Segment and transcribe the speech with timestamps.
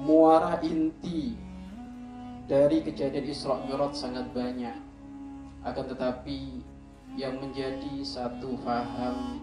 [0.00, 1.36] perkara inti
[2.48, 4.72] dari kejadian Isra Mi'raj sangat banyak.
[5.60, 6.64] Akan tetapi
[7.20, 9.36] yang menjadi satu faham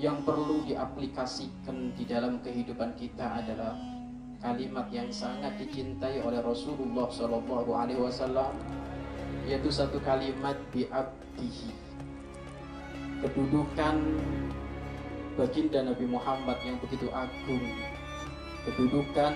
[0.00, 3.76] yang perlu diaplikasikan di dalam kehidupan kita adalah
[4.40, 8.56] kalimat yang sangat dicintai oleh Rasulullah Shallallahu Alaihi Wasallam
[9.44, 11.76] yaitu satu kalimat biabdihi
[13.20, 13.96] kedudukan
[15.36, 17.60] baginda Nabi Muhammad yang begitu agung
[18.68, 19.34] kedudukan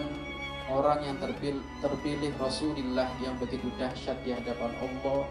[0.68, 5.24] orang yang terpilih, terpilih Rasulullah yang begitu dahsyat di hadapan Allah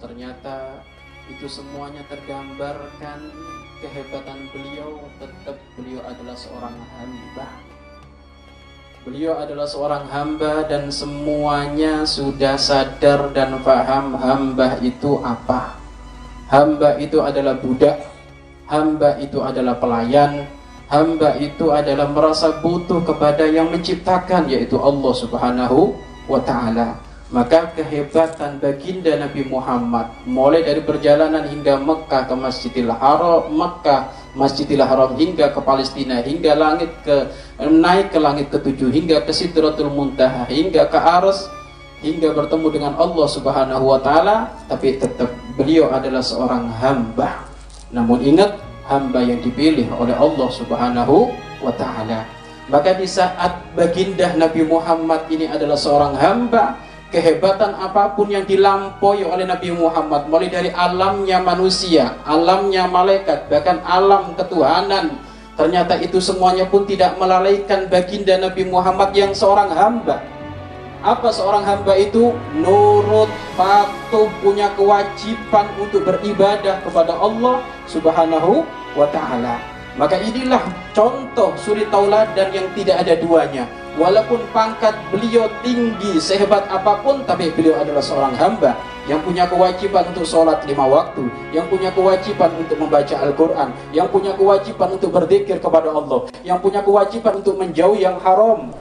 [0.00, 0.84] ternyata
[1.26, 3.34] itu semuanya tergambarkan
[3.82, 5.02] kehebatan beliau.
[5.18, 7.48] Tetap beliau adalah seorang hamba.
[9.02, 15.78] Beliau adalah seorang hamba dan semuanya sudah sadar dan paham hamba itu apa.
[16.46, 18.06] Hamba itu adalah budak
[18.66, 20.46] hamba itu adalah pelayan
[20.86, 25.94] hamba itu adalah merasa butuh kepada yang menciptakan yaitu Allah Subhanahu
[26.30, 33.50] wa taala maka kehebatan baginda Nabi Muhammad mulai dari perjalanan hingga Mekah ke Masjidil Haram,
[33.50, 39.34] Mekah Masjidil Haram hingga ke Palestina, hingga langit ke naik ke langit ketujuh, hingga ke
[39.34, 41.50] Sidratul Muntaha, hingga ke Aras,
[41.98, 45.26] hingga bertemu dengan Allah Subhanahu wa taala, tapi tetap
[45.58, 47.42] beliau adalah seorang hamba.
[47.90, 48.54] Namun ingat
[48.86, 51.30] hamba yang dipilih oleh Allah Subhanahu
[51.62, 52.26] wa taala.
[52.66, 56.82] Maka di saat baginda Nabi Muhammad ini adalah seorang hamba,
[57.14, 63.78] kehebatan apa pun yang dilampaui oleh Nabi Muhammad mulai dari alamnya manusia, alamnya malaikat, bahkan
[63.86, 65.14] alam ketuhanan
[65.56, 70.20] ternyata itu semuanya pun tidak melalaikan baginda Nabi Muhammad yang seorang hamba
[71.06, 72.34] apa seorang hamba itu?
[72.58, 78.66] Nurut patuh punya kewajiban untuk beribadah kepada Allah subhanahu
[78.98, 79.62] wa ta'ala.
[79.96, 80.60] Maka inilah
[80.92, 83.64] contoh suri tauladan yang tidak ada duanya.
[83.96, 88.76] Walaupun pangkat beliau tinggi sehebat apa pun tapi beliau adalah seorang hamba
[89.08, 94.34] yang punya kewajiban untuk sholat lima waktu yang punya kewajiban untuk membaca Al-Quran yang punya
[94.34, 98.74] kewajiban untuk berzikir kepada Allah yang punya kewajiban untuk menjauh yang haram